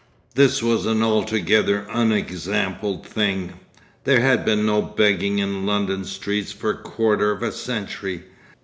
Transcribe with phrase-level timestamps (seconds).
[0.33, 3.53] This was an altogether unexampled thing.
[4.03, 8.23] There had been no begging in London streets for a quarter of a century.